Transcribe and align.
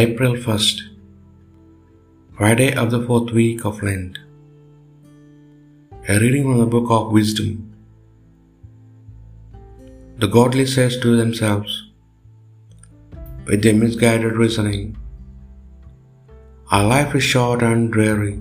April 0.00 0.34
1st, 0.46 0.80
Friday 2.36 2.66
of 2.80 2.90
the 2.92 3.00
fourth 3.06 3.30
week 3.38 3.64
of 3.68 3.78
Lent. 3.86 4.18
A 6.12 6.18
reading 6.22 6.44
from 6.48 6.58
the 6.60 6.66
book 6.74 6.90
of 6.96 7.14
Wisdom. 7.16 7.54
The 10.18 10.28
godly 10.36 10.66
says 10.74 10.98
to 11.04 11.16
themselves, 11.16 11.72
with 13.46 13.62
their 13.62 13.78
misguided 13.82 14.36
reasoning, 14.42 14.86
Our 16.70 16.86
life 16.94 17.18
is 17.20 17.26
short 17.32 17.66
and 17.72 17.92
dreary, 17.98 18.38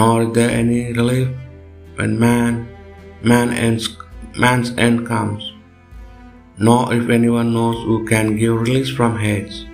nor 0.00 0.14
is 0.24 0.32
there 0.38 0.56
any 0.62 0.80
relief 1.02 1.28
when 1.96 2.18
man, 2.28 2.68
man 3.32 3.52
ends, 3.66 3.88
man's 4.46 4.72
end 4.88 5.06
comes, 5.12 5.52
nor 6.68 6.80
if 7.02 7.14
anyone 7.20 7.54
knows 7.60 7.78
who 7.86 8.00
can 8.14 8.36
give 8.42 8.66
release 8.66 8.98
from 8.98 9.18
Hades. 9.26 9.64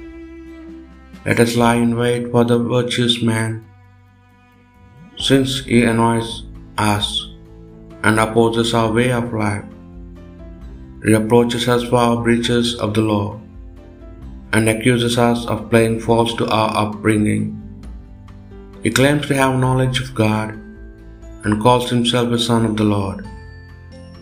Let 1.26 1.38
us 1.38 1.54
lie 1.54 1.74
in 1.74 1.96
wait 1.96 2.30
for 2.32 2.44
the 2.44 2.58
virtuous 2.58 3.20
man, 3.22 3.62
since 5.18 5.64
he 5.64 5.84
annoys 5.84 6.44
us 6.78 7.28
and 8.02 8.18
opposes 8.18 8.72
our 8.72 8.90
way 8.90 9.12
of 9.12 9.30
life, 9.34 9.64
reproaches 11.00 11.68
us 11.68 11.84
for 11.84 11.96
our 11.96 12.22
breaches 12.22 12.74
of 12.76 12.94
the 12.94 13.02
law, 13.02 13.38
and 14.54 14.66
accuses 14.66 15.18
us 15.18 15.44
of 15.46 15.68
playing 15.68 16.00
false 16.00 16.34
to 16.36 16.48
our 16.48 16.74
upbringing. 16.74 17.56
He 18.82 18.90
claims 18.90 19.26
to 19.26 19.34
have 19.34 19.60
knowledge 19.60 20.00
of 20.00 20.14
God 20.14 20.54
and 21.44 21.60
calls 21.60 21.90
himself 21.90 22.32
a 22.32 22.38
son 22.38 22.64
of 22.64 22.78
the 22.78 22.84
Lord. 22.84 23.26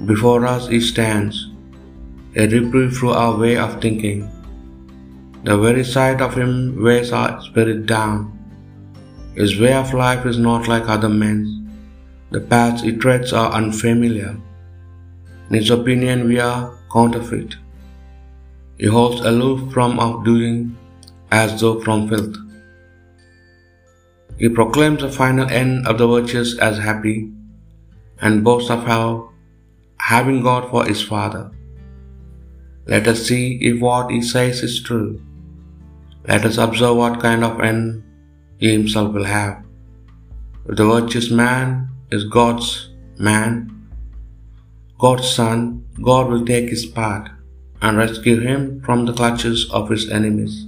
Before 0.04 0.44
us 0.44 0.66
he 0.66 0.80
stands, 0.80 1.46
a 2.34 2.48
reproof 2.48 2.96
through 2.96 3.12
our 3.12 3.36
way 3.38 3.56
of 3.56 3.80
thinking. 3.80 4.28
The 5.44 5.56
very 5.56 5.84
sight 5.84 6.20
of 6.20 6.34
him 6.34 6.83
weighs 6.83 7.12
our 7.12 7.41
spirit 7.42 7.86
down. 7.86 8.34
His 9.34 9.58
way 9.58 9.72
of 9.72 9.95
life 9.95 10.27
is 10.27 10.39
not 10.39 10.67
like 10.67 10.89
other 10.89 11.08
men's. 11.08 11.48
The 12.30 12.41
paths 12.41 12.83
he 12.83 12.92
treads 12.92 13.33
are 13.33 13.53
unfamiliar. 13.53 14.36
In 15.48 15.56
his 15.56 15.70
opinion, 15.70 16.27
we 16.27 16.41
are 16.41 16.77
counterfeit. 16.92 17.55
He 18.78 18.86
holds 18.86 19.20
aloof 19.20 19.72
from 19.72 19.98
our 19.98 20.22
doing 20.25 20.77
as 21.30 21.61
though 21.61 21.80
from 21.80 22.08
filth. 22.08 22.36
He 24.39 24.48
proclaims 24.48 25.00
the 25.00 25.11
final 25.11 25.48
end 25.48 25.86
of 25.86 25.98
the 25.98 26.06
virtuous 26.06 26.58
as 26.58 26.78
happy 26.78 27.30
and 28.20 28.45
boasts 28.45 28.70
of 28.70 28.84
how 28.84 29.30
having 29.98 30.42
God 30.42 30.69
for 30.70 30.84
his 30.84 31.02
Father. 31.02 31.50
Let 32.86 33.06
us 33.06 33.27
see 33.27 33.58
if 33.62 33.80
what 33.80 34.11
he 34.11 34.23
says 34.23 34.62
is 34.62 34.83
true. 34.83 35.20
Let 36.28 36.44
us 36.44 36.58
observe 36.58 36.96
what 36.96 37.20
kind 37.20 37.42
of 37.42 37.60
end 37.60 38.04
he 38.58 38.70
himself 38.72 39.14
will 39.14 39.24
have. 39.24 39.64
The 40.66 40.84
virtuous 40.84 41.30
man 41.30 41.88
is 42.10 42.24
God's 42.24 42.90
man, 43.18 43.88
God's 44.98 45.30
son, 45.30 45.84
God 46.02 46.28
will 46.28 46.44
take 46.44 46.68
his 46.68 46.84
part 46.84 47.30
and 47.80 47.96
rescue 47.96 48.40
him 48.40 48.82
from 48.82 49.06
the 49.06 49.14
clutches 49.14 49.70
of 49.70 49.88
his 49.88 50.10
enemies. 50.10 50.66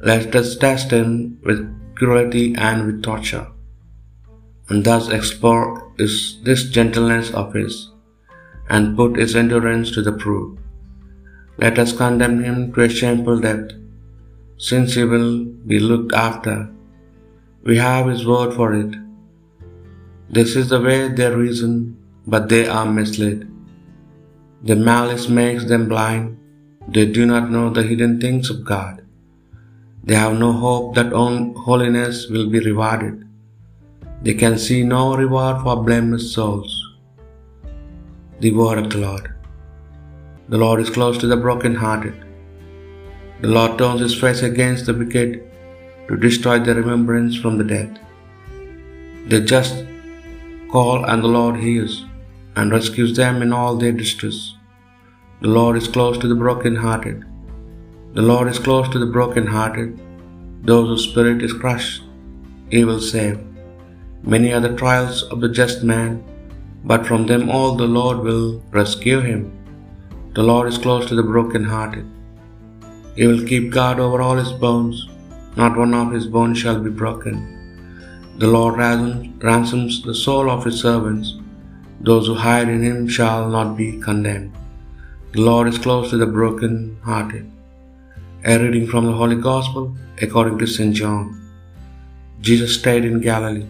Let 0.00 0.34
us 0.34 0.56
test 0.56 0.90
him 0.90 1.38
with 1.44 1.60
cruelty 1.94 2.54
and 2.56 2.86
with 2.86 3.02
torture, 3.04 3.46
and 4.68 4.84
thus 4.84 5.08
explore 5.08 5.92
is 5.98 6.40
this 6.42 6.68
gentleness 6.70 7.30
of 7.30 7.54
his, 7.54 7.92
and 8.68 8.96
put 8.96 9.16
his 9.16 9.36
endurance 9.36 9.92
to 9.92 10.02
the 10.02 10.12
proof. 10.12 10.58
Let 11.58 11.78
us 11.78 11.96
condemn 11.96 12.42
him 12.42 12.72
to 12.72 12.82
a 12.82 12.88
shameful 12.88 13.38
death, 13.40 13.70
since 14.58 14.94
he 14.94 15.04
will 15.04 15.44
be 15.44 15.78
looked 15.78 16.12
after. 16.12 16.70
We 17.62 17.76
have 17.78 18.06
his 18.06 18.26
word 18.26 18.54
for 18.54 18.74
it. 18.74 18.94
This 20.30 20.56
is 20.56 20.68
the 20.70 20.80
way 20.80 21.08
they 21.08 21.34
reason, 21.34 21.96
but 22.26 22.48
they 22.48 22.66
are 22.66 22.86
misled. 22.86 23.48
The 24.62 24.76
malice 24.76 25.28
makes 25.28 25.64
them 25.66 25.88
blind. 25.88 26.38
They 26.88 27.06
do 27.06 27.26
not 27.26 27.50
know 27.50 27.70
the 27.70 27.82
hidden 27.82 28.20
things 28.20 28.50
of 28.50 28.64
God. 28.64 29.02
They 30.04 30.14
have 30.14 30.38
no 30.38 30.52
hope 30.52 30.94
that 30.94 31.12
holiness 31.12 32.28
will 32.28 32.48
be 32.48 32.60
rewarded. 32.60 33.28
They 34.22 34.34
can 34.34 34.58
see 34.58 34.82
no 34.82 35.16
reward 35.16 35.62
for 35.62 35.82
blameless 35.82 36.32
souls. 36.32 36.72
The 38.40 38.52
word 38.52 38.78
of 38.78 38.90
the 38.90 38.98
Lord. 38.98 39.34
The 40.48 40.58
Lord 40.58 40.80
is 40.80 40.90
close 40.90 41.18
to 41.18 41.26
the 41.26 41.36
broken-hearted. 41.36 42.25
The 43.42 43.48
Lord 43.48 43.78
turns 43.78 44.00
his 44.00 44.18
face 44.18 44.42
against 44.42 44.86
the 44.86 44.94
wicked 44.94 45.42
to 46.08 46.16
destroy 46.16 46.58
their 46.58 46.76
remembrance 46.76 47.36
from 47.36 47.58
the 47.58 47.64
dead. 47.64 48.00
The 49.28 49.40
just 49.40 49.84
call 50.70 51.04
and 51.04 51.22
the 51.22 51.28
Lord 51.28 51.56
hears 51.56 52.06
and 52.56 52.72
rescues 52.72 53.14
them 53.16 53.42
in 53.42 53.52
all 53.52 53.76
their 53.76 53.92
distress. 53.92 54.54
The 55.42 55.48
Lord 55.48 55.76
is 55.76 55.86
close 55.86 56.16
to 56.18 56.28
the 56.28 56.34
broken-hearted. 56.34 57.24
The 58.14 58.22
Lord 58.22 58.48
is 58.48 58.58
close 58.58 58.88
to 58.88 58.98
the 58.98 59.12
broken-hearted. 59.18 60.00
Those 60.62 60.88
whose 60.88 61.04
spirit 61.10 61.42
is 61.42 61.52
crushed, 61.52 62.02
he 62.70 62.84
will 62.84 63.00
save. 63.00 63.38
Many 64.22 64.52
are 64.54 64.60
the 64.60 64.74
trials 64.74 65.22
of 65.24 65.40
the 65.42 65.50
just 65.60 65.84
man, 65.84 66.24
but 66.84 67.06
from 67.06 67.26
them 67.26 67.50
all 67.50 67.76
the 67.76 67.92
Lord 68.00 68.20
will 68.20 68.62
rescue 68.70 69.20
him. 69.20 69.52
The 70.34 70.42
Lord 70.42 70.68
is 70.68 70.78
close 70.78 71.06
to 71.08 71.14
the 71.14 71.22
broken-hearted. 71.34 72.06
He 73.16 73.26
will 73.26 73.44
keep 73.50 73.70
guard 73.70 73.98
over 73.98 74.20
all 74.22 74.36
his 74.36 74.52
bones. 74.52 75.08
Not 75.56 75.78
one 75.82 75.94
of 75.94 76.12
his 76.12 76.26
bones 76.26 76.58
shall 76.58 76.80
be 76.86 76.90
broken. 76.90 77.36
The 78.38 78.46
Lord 78.46 78.78
ransoms 78.78 80.02
the 80.02 80.14
soul 80.14 80.50
of 80.50 80.64
his 80.66 80.80
servants. 80.80 81.34
Those 82.08 82.26
who 82.26 82.34
hide 82.34 82.68
in 82.68 82.82
him 82.82 83.08
shall 83.08 83.48
not 83.48 83.76
be 83.76 83.88
condemned. 83.98 84.52
The 85.32 85.40
Lord 85.40 85.66
is 85.68 85.78
close 85.78 86.10
to 86.10 86.18
the 86.18 86.26
broken-hearted. 86.26 87.50
A 88.44 88.58
reading 88.58 88.86
from 88.86 89.06
the 89.06 89.18
Holy 89.20 89.36
Gospel 89.36 89.96
according 90.20 90.58
to 90.58 90.66
St. 90.66 90.94
John. 90.94 91.24
Jesus 92.42 92.78
stayed 92.78 93.06
in 93.06 93.20
Galilee. 93.20 93.66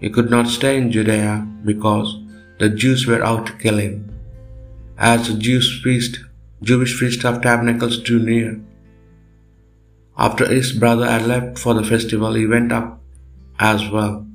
He 0.00 0.10
could 0.10 0.30
not 0.30 0.48
stay 0.48 0.76
in 0.78 0.90
Judea 0.90 1.46
because 1.64 2.08
the 2.58 2.68
Jews 2.68 3.06
were 3.06 3.24
out 3.24 3.46
to 3.46 3.52
kill 3.64 3.78
him. 3.78 3.94
As 4.98 5.28
the 5.28 5.38
Jews 5.46 5.80
feast, 5.84 6.18
Jewish 6.62 6.98
feast 6.98 7.24
of 7.26 7.42
tabernacles 7.42 8.02
drew 8.02 8.18
near. 8.18 8.58
After 10.16 10.46
his 10.46 10.72
brother 10.72 11.06
had 11.06 11.26
left 11.26 11.58
for 11.58 11.74
the 11.74 11.84
festival, 11.84 12.32
he 12.32 12.46
went 12.46 12.72
up 12.72 12.98
as 13.58 13.90
well, 13.90 14.26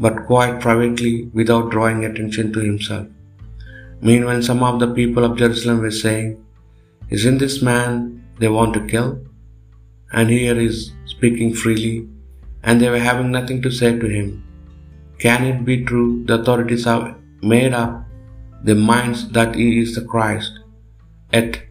but 0.00 0.24
quite 0.26 0.60
privately 0.60 1.24
without 1.34 1.70
drawing 1.70 2.04
attention 2.04 2.50
to 2.54 2.60
himself. 2.60 3.06
Meanwhile, 4.00 4.42
some 4.42 4.62
of 4.62 4.80
the 4.80 4.94
people 4.94 5.22
of 5.22 5.36
Jerusalem 5.36 5.80
were 5.80 5.90
saying, 5.90 6.42
Isn't 7.10 7.38
this 7.38 7.60
man 7.60 8.24
they 8.38 8.48
want 8.48 8.72
to 8.74 8.86
kill? 8.86 9.20
And 10.12 10.30
here 10.30 10.54
he 10.54 10.66
is 10.66 10.92
speaking 11.04 11.52
freely, 11.52 12.08
and 12.62 12.80
they 12.80 12.88
were 12.88 13.06
having 13.10 13.30
nothing 13.30 13.60
to 13.62 13.70
say 13.70 13.98
to 13.98 14.08
him. 14.08 14.42
Can 15.18 15.44
it 15.44 15.64
be 15.64 15.84
true 15.84 16.24
the 16.24 16.40
authorities 16.40 16.84
have 16.86 17.16
made 17.42 17.74
up 17.74 18.04
their 18.62 18.74
minds 18.74 19.28
that 19.30 19.54
he 19.54 19.80
is 19.80 19.94
the 19.94 20.04
Christ? 20.04 20.63
Yet 21.32 21.62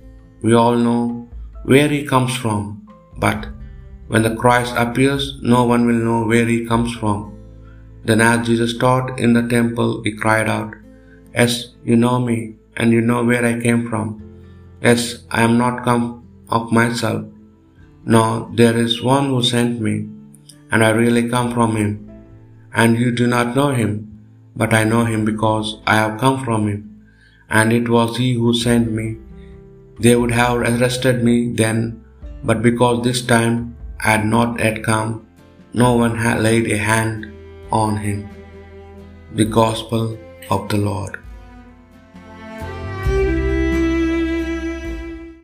we 0.42 0.54
all 0.54 0.76
know 0.76 1.30
where 1.64 1.88
he 1.88 2.06
comes 2.06 2.36
from. 2.36 2.88
But 3.18 3.48
when 4.08 4.24
the 4.24 4.36
Christ 4.36 4.74
appears, 4.78 5.40
no 5.42 5.64
one 5.64 5.86
will 5.86 6.04
know 6.08 6.26
where 6.26 6.46
he 6.46 6.66
comes 6.66 6.96
from. 6.96 7.34
Then, 8.06 8.20
as 8.20 8.46
Jesus 8.46 8.78
taught 8.78 9.20
in 9.20 9.34
the 9.34 9.48
temple, 9.48 10.02
he 10.04 10.12
cried 10.12 10.50
out, 10.50 10.74
Yes, 11.34 11.70
you 11.86 11.96
know 11.96 12.20
me, 12.20 12.56
and 12.76 12.92
you 12.92 13.02
know 13.02 13.24
where 13.24 13.46
I 13.46 13.60
came 13.62 13.90
from. 13.90 14.22
Yes, 14.82 15.24
I 15.32 15.44
am 15.44 15.58
not 15.58 15.86
come 15.86 16.28
of 16.50 16.72
myself. 16.72 17.26
No, 18.06 18.52
there 18.54 18.78
is 18.78 19.02
one 19.02 19.28
who 19.28 19.42
sent 19.42 19.80
me, 19.80 20.10
and 20.70 20.84
I 20.84 20.90
really 20.90 21.30
come 21.30 21.54
from 21.54 21.78
him. 21.78 22.12
And 22.74 22.98
you 22.98 23.12
do 23.12 23.26
not 23.26 23.56
know 23.56 23.70
him, 23.70 23.92
but 24.56 24.74
I 24.74 24.84
know 24.84 25.06
him 25.06 25.24
because 25.24 25.78
I 25.88 25.96
have 25.96 26.20
come 26.20 26.44
from 26.44 26.68
him. 26.68 27.06
And 27.50 27.72
it 27.72 27.88
was 27.88 28.18
he 28.18 28.34
who 28.34 28.54
sent 28.54 28.92
me. 28.92 29.18
They 30.00 30.16
would 30.16 30.32
have 30.32 30.58
arrested 30.58 31.24
me 31.24 31.54
then, 31.54 32.04
but 32.44 32.62
because 32.62 33.04
this 33.04 33.22
time 33.22 33.76
I 34.00 34.12
had 34.12 34.26
not 34.26 34.60
yet 34.60 34.84
come, 34.84 35.28
no 35.74 35.94
one 35.96 36.18
had 36.18 36.42
laid 36.42 36.72
a 36.72 36.78
hand 36.78 37.32
on 37.72 37.98
him. 37.98 38.30
The 39.36 39.46
Gospel 39.46 40.18
of 40.50 40.70
the 40.70 40.78
Lord. 40.78 41.23